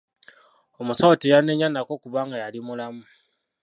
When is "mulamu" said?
2.67-3.03